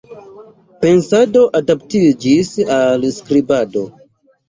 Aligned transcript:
Pensado 0.85 1.45
adaptiĝis 1.61 2.53
al 2.81 3.11
skribado. 3.23 3.89